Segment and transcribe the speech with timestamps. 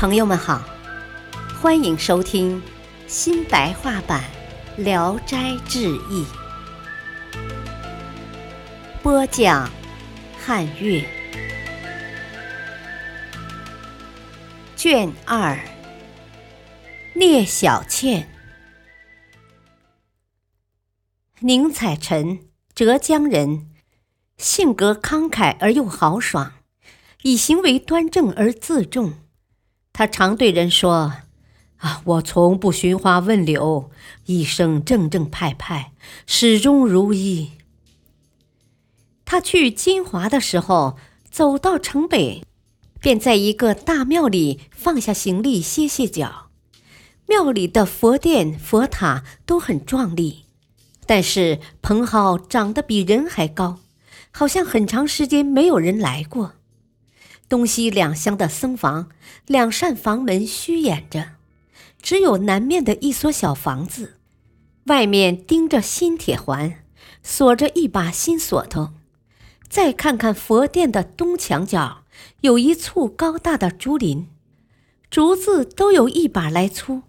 [0.00, 0.62] 朋友们好，
[1.60, 2.62] 欢迎收听
[3.08, 4.22] 新白话版
[4.80, 6.24] 《聊斋志异》，
[9.02, 9.68] 播讲
[10.38, 11.04] 汉乐，
[14.76, 15.58] 卷二。
[17.14, 18.30] 聂小倩，
[21.40, 23.68] 宁采臣，浙江人，
[24.36, 26.52] 性格慷慨而又豪爽，
[27.22, 29.14] 以行为端正而自重。
[29.98, 31.14] 他常对人说
[31.78, 33.90] ：“啊，我从不寻花问柳，
[34.26, 35.90] 一生正正派派，
[36.24, 37.50] 始终如一。”
[39.26, 40.96] 他去金华的时候，
[41.28, 42.44] 走到城北，
[43.00, 46.50] 便在一个大庙里放下行李歇歇脚。
[47.26, 50.44] 庙里的佛殿、佛塔都很壮丽，
[51.06, 53.80] 但是彭浩长得比人还高，
[54.30, 56.52] 好像很长时间没有人来过。
[57.48, 59.08] 东西两厢的僧房，
[59.46, 61.30] 两扇房门虚掩着，
[62.02, 64.18] 只有南面的一所小房子，
[64.84, 66.84] 外面钉着新铁环，
[67.22, 68.90] 锁着一把新锁头。
[69.68, 72.04] 再看看佛殿的东墙角，
[72.40, 74.28] 有一簇高大的竹林，
[75.10, 77.02] 竹子都有一把来粗。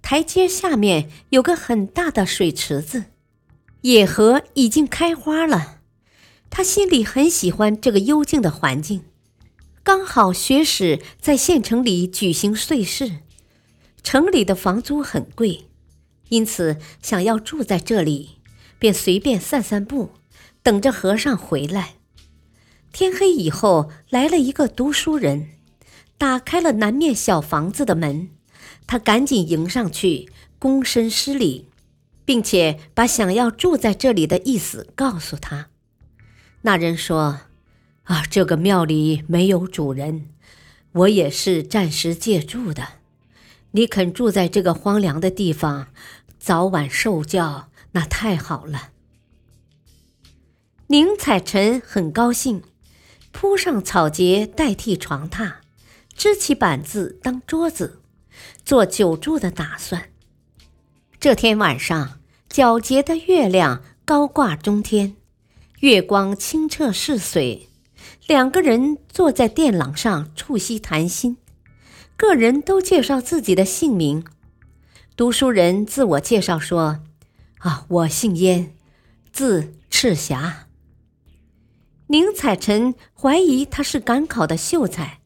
[0.00, 3.04] 台阶下面有个很大的水池子，
[3.82, 5.80] 野荷已经开花了。
[6.50, 9.04] 他心里很喜欢这个幽静的环境，
[9.84, 13.18] 刚好学史在县城里举行岁试，
[14.04, 15.66] 城里的房租很贵，
[16.28, 18.38] 因此想要住在这里，
[18.78, 20.12] 便随便散散步，
[20.62, 21.94] 等着和尚回来。
[22.92, 25.48] 天黑以后，来了一个读书人，
[26.16, 28.30] 打开了南面小房子的门。
[28.86, 31.68] 他赶紧迎上去，躬身施礼，
[32.24, 35.70] 并且把想要住在这里的意思告诉他。
[36.62, 37.40] 那人说
[38.04, 40.28] ：“啊，这个庙里没有主人，
[40.92, 42.88] 我也是暂时借住的。
[43.72, 45.88] 你肯住在这个荒凉的地方，
[46.38, 48.90] 早晚受教，那太好了。”
[50.88, 52.62] 宁采臣很高兴，
[53.30, 55.54] 铺上草秸代替床榻，
[56.14, 58.00] 支起板子当桌子。
[58.64, 60.10] 做久住的打算。
[61.20, 62.20] 这天晚上，
[62.50, 65.16] 皎洁的月亮高挂中天，
[65.80, 67.68] 月光清澈似水。
[68.28, 71.36] 两个人坐在电廊上促膝谈心，
[72.16, 74.24] 个人都介绍自己的姓名。
[75.16, 77.00] 读书人自我介绍说
[77.58, 78.74] ：“啊，我姓燕，
[79.32, 80.68] 字赤霞。”
[82.06, 85.18] 宁采臣怀疑他是赶考的秀才。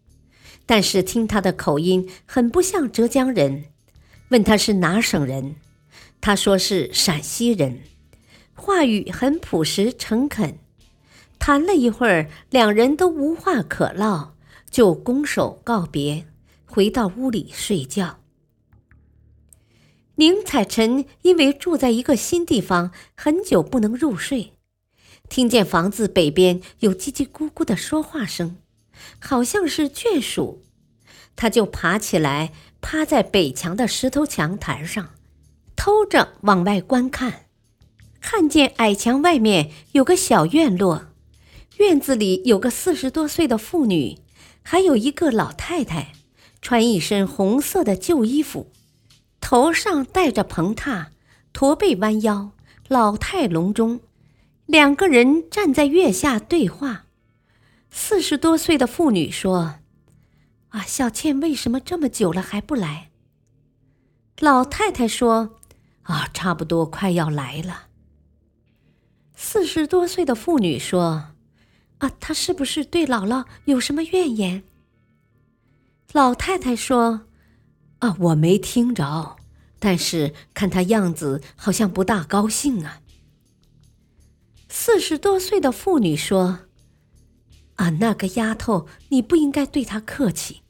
[0.69, 3.67] 但是听他的口音很不像浙江人，
[4.31, 5.55] 问他是哪省人，
[6.21, 7.83] 他说是陕西人，
[8.55, 10.59] 话语很朴实诚恳。
[11.47, 14.34] 谈了一会儿，两人都无话可唠，
[14.69, 16.27] 就拱手告别，
[16.67, 18.19] 回到屋里睡觉。
[20.17, 24.55] 宁采臣因为住在一个新地方，很久不能入睡，
[25.29, 28.57] 听见房子北边有叽叽咕咕的说话声。
[29.21, 30.65] 好像是眷属，
[31.37, 35.11] 他就爬起来，趴在北墙的石头墙台上，
[35.77, 37.45] 偷着往外观看。
[38.21, 41.13] 看见矮墙外面有个小院落，
[41.78, 44.19] 院子里有个四十多岁的妇女，
[44.62, 46.12] 还有一个老太太，
[46.62, 48.72] 穿一身红色的旧衣服，
[49.41, 51.09] 头上戴着蓬榻，
[51.53, 52.53] 驼背弯腰，
[52.88, 54.00] 老态龙钟。
[54.65, 57.04] 两个人站在月下对话。
[57.91, 59.76] 四十多岁的妇女说
[60.70, 63.10] ：“啊，小倩为什么这么久了还不来？”
[64.41, 65.56] 老太太说
[66.03, 67.88] ：“啊，差不多快要来了。”
[69.36, 71.34] 四十多岁的妇女说
[71.99, 74.62] ：“啊，她是不是对姥姥有什么怨言？”
[76.12, 77.23] 老太太说
[78.01, 79.37] ：“啊，我没听着，
[79.79, 83.01] 但是看她样子好像不大高兴啊。”
[84.69, 86.61] 四十多岁的妇女说。
[87.77, 90.63] 啊，那个丫头，你不应该对她客气。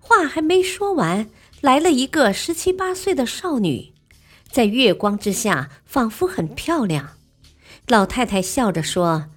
[0.00, 1.30] 话还没说完，
[1.60, 3.92] 来了一个十七八岁的少女，
[4.50, 7.10] 在月光之下仿佛很漂亮。
[7.86, 9.28] 老太太笑着说：“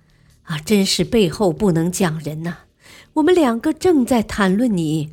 [0.49, 2.57] 啊，真是背后不能讲人呐！
[3.13, 5.11] 我们两个正在谈论你，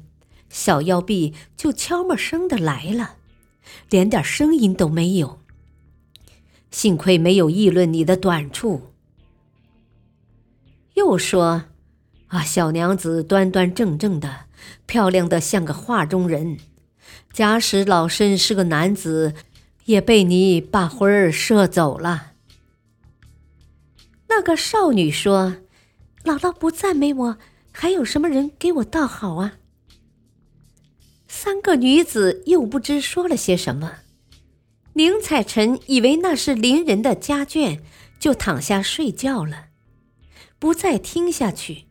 [0.48, 3.16] 小妖婢就悄没声的来了，
[3.90, 5.40] 连点声音都没有。
[6.70, 8.94] 幸亏没有议论你的短处。”
[10.96, 11.64] 又说
[12.28, 14.46] ：“啊，小娘子端端正正的，
[14.86, 16.56] 漂亮的像个画中人。
[17.34, 19.34] 假使老身是个男子，
[19.84, 22.32] 也被你把魂儿摄走了。”
[24.36, 25.56] 那个少女说
[26.22, 27.38] ：“姥姥不赞美我，
[27.72, 29.54] 还有什么人给我倒好啊？”
[31.26, 34.00] 三个女子又不知说了些什么。
[34.92, 37.80] 宁采臣以为那是邻人的家眷，
[38.20, 39.68] 就躺下睡觉了，
[40.58, 41.86] 不再听下去。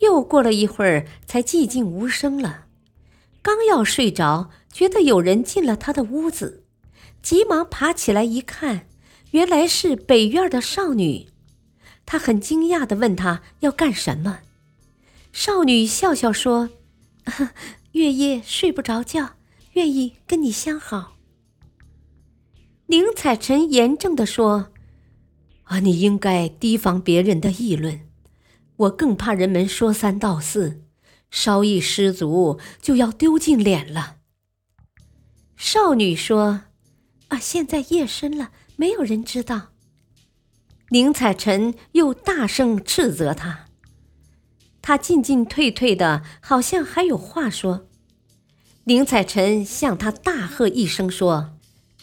[0.00, 2.66] 又过了一会儿，才寂静无声了。
[3.40, 6.66] 刚要睡着，觉得有人进了他的屋子，
[7.22, 8.86] 急忙爬起来一看，
[9.30, 11.28] 原来是北院的少女。
[12.06, 14.38] 他很惊讶的问她要干什么。
[15.32, 16.70] 少女笑笑说：
[17.92, 19.34] “月夜睡不着觉，
[19.72, 21.16] 愿意跟你相好。”
[22.88, 24.70] 宁采臣严正的说
[25.64, 28.08] ：“啊，你应该提防别人的议论，
[28.76, 30.82] 我更怕人们说三道四，
[31.30, 34.18] 稍一失足就要丢尽脸了。”
[35.56, 36.62] 少女说
[37.28, 39.72] ：“啊，现在夜深了，没有人知道。”
[40.90, 43.66] 宁采臣又大声斥责他，
[44.80, 47.88] 他进进退退的，好像还有话说。
[48.84, 51.54] 宁采臣向他大喝一声说。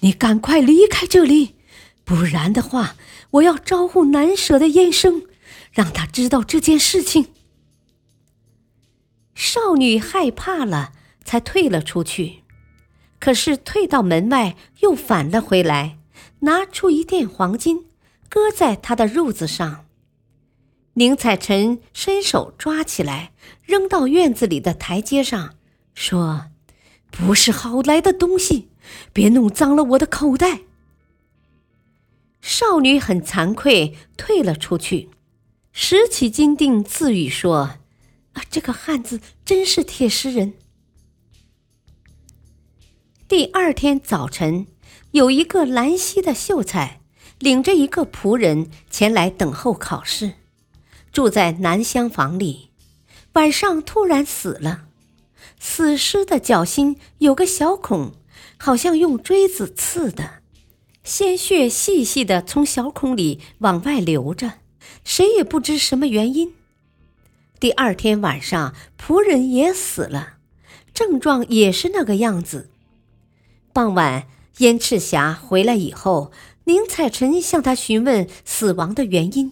[0.02, 1.56] 你赶快离开这里，
[2.04, 2.98] 不然的话，
[3.32, 5.24] 我要招呼难舍的燕生，
[5.72, 7.28] 让他知道这件事情。
[9.34, 10.92] 少女害怕了，
[11.24, 12.44] 才退了出去。
[13.18, 16.00] 可是退到门外，又返了回来，
[16.40, 17.86] 拿出一锭黄金，
[18.34, 19.86] 搁在他的褥子上。
[20.94, 23.32] 宁采臣伸手抓起来，
[23.62, 25.54] 扔到院子里的台阶上，
[25.94, 26.48] 说
[27.12, 28.70] ：“不是好来的东西。”
[29.14, 30.62] 别弄脏了我的口袋。
[32.42, 35.12] 少女很惭愧，退了出去，
[35.72, 37.78] 拾起金锭，自语说
[38.34, 40.56] ：“啊，这个汉子真是铁石人。”
[43.30, 44.66] 第二天早晨，
[45.12, 47.03] 有一个兰溪的秀才，
[47.44, 50.36] 领着一个仆人前来等候考试，
[51.12, 52.70] 住在南厢房里。
[53.34, 54.86] 晚上突然死了，
[55.60, 58.14] 死尸的脚心有个小孔。
[58.58, 60.36] 好像用锥子刺的，
[61.04, 64.54] 鲜血细细的从小孔里往外流着，
[65.04, 66.54] 谁也不知什么原因。
[67.60, 70.36] 第二天晚上，仆人也死了，
[70.94, 72.70] 症状也是那个样子。
[73.74, 74.28] 傍晚，
[74.60, 76.32] 燕赤霞回来以后，
[76.66, 79.52] 宁采臣向他询问死亡的原因，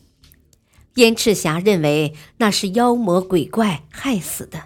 [0.95, 4.63] 燕赤霞认为那是妖魔鬼怪害死的。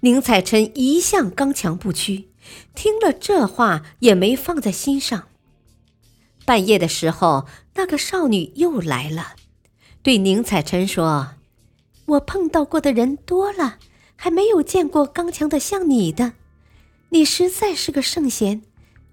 [0.00, 2.28] 宁采臣一向刚强不屈。
[2.76, 5.26] 听了这话，也没放在心上。
[6.44, 9.34] 半夜的时候，那个少女又来了，
[10.00, 11.30] 对宁采臣说
[12.06, 13.78] ：“我碰到过的人多了，
[14.14, 16.34] 还没有见过刚强的像你的。
[17.08, 18.62] 你实在是个圣贤，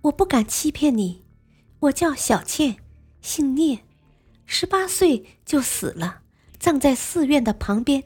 [0.01, 1.23] 我不敢欺骗你。
[1.83, 2.77] 我叫小倩，
[3.21, 3.80] 姓聂，
[4.45, 6.21] 十八岁就死了，
[6.57, 8.06] 葬在寺院的旁边，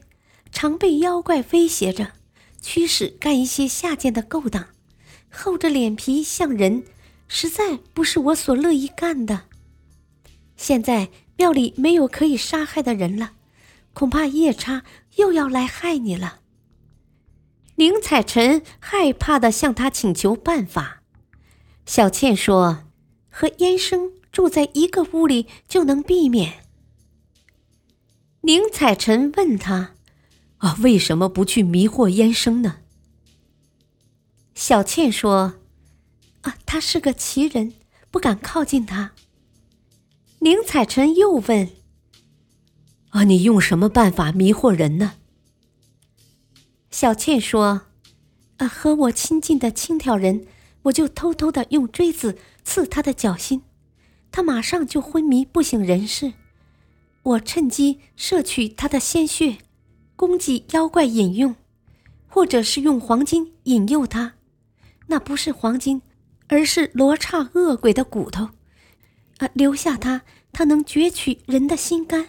[0.50, 2.12] 常被妖怪威胁着，
[2.60, 4.68] 驱使干一些下贱的勾当。”
[5.30, 6.84] 厚着脸皮像人，
[7.28, 9.42] 实在不是我所乐意干的。
[10.56, 13.32] 现在庙里没有可以杀害的人了，
[13.92, 14.82] 恐怕夜叉
[15.16, 16.40] 又要来害你了。
[17.76, 21.02] 宁采臣害怕的向他请求办法。
[21.86, 22.86] 小倩说
[23.30, 26.64] ：“和燕生住在一个屋里就能避免。”
[28.42, 29.94] 宁采臣问他
[30.58, 32.78] ：“啊，为什么不去迷惑燕生呢？”
[34.54, 35.54] 小倩说
[36.42, 37.74] ：“啊，他是个奇人，
[38.10, 39.12] 不敢靠近他。”
[40.40, 41.70] 宁采臣又问
[43.10, 45.14] ：“啊，你用什么办法迷惑人呢？”
[46.90, 47.82] 小倩说
[48.58, 50.46] ：“啊，和我亲近的轻佻人，
[50.82, 53.62] 我就偷偷的用锥子刺他的脚心，
[54.30, 56.32] 他马上就昏迷不省人事。
[57.22, 59.58] 我趁机摄取他的鲜血，
[60.16, 61.56] 供给妖怪饮用，
[62.26, 64.34] 或者是用黄金引诱他。”
[65.10, 66.02] 那不是黄金，
[66.48, 68.50] 而是罗刹恶鬼的骨头，
[69.38, 69.48] 啊！
[69.54, 70.20] 留下他，
[70.52, 72.28] 他能攫取人的心肝。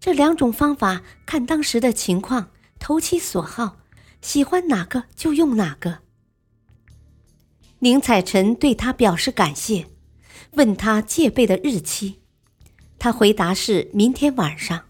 [0.00, 3.76] 这两种方法，看当时的情况，投其所好，
[4.22, 5.98] 喜欢哪个就用哪个。
[7.86, 9.86] 宁采臣对他表示感谢，
[10.54, 12.16] 问他戒备的日期，
[12.98, 14.86] 他回答是明天晚上。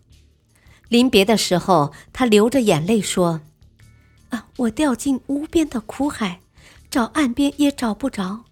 [0.89, 3.43] 临别的时候，他流着眼泪说
[4.31, 6.41] ：“啊，我掉进无边的苦海。”
[6.89, 8.47] 找岸边也找不着，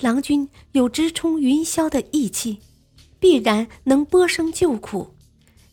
[0.00, 2.60] 郎君有直冲云霄的义气，
[3.18, 5.14] 必然能拨生救苦。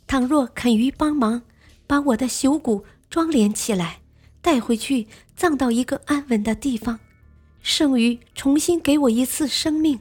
[0.05, 1.43] 倘若肯于帮忙，
[1.85, 4.01] 把我的朽骨装殓起来，
[4.41, 5.07] 带回去
[5.37, 6.99] 葬到一个安稳的地方，
[7.67, 9.99] 胜于重新给我一次生命。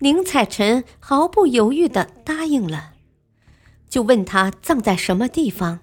[0.00, 2.94] 宁采臣毫不犹豫地答应了，
[3.88, 5.78] 就问他葬在什么地方。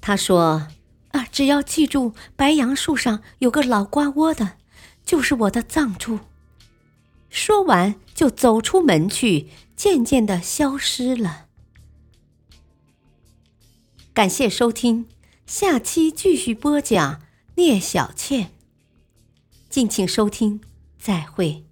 [0.00, 0.68] 他说
[1.10, 4.52] ：“啊，只要记住白杨树上有个老瓜窝的，
[5.04, 6.20] 就是我的葬处。”
[7.28, 11.46] 说完，就走出门去，渐渐的消失了。
[14.12, 15.06] 感谢收听，
[15.46, 17.22] 下期继续播讲
[17.56, 18.52] 聂小倩。
[19.74, 20.60] 敬请收听，
[21.00, 21.64] 再会。